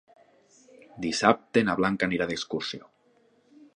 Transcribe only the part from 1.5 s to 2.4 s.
na Blanca anirà